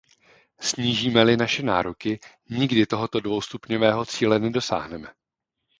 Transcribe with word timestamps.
Snížíme-li 0.61 1.37
naše 1.37 1.63
nároky, 1.63 2.19
nikdy 2.49 2.85
tohoto 2.85 3.19
dvoustupňového 3.19 4.05
cíle 4.05 4.39
nedosáhneme. 4.39 5.07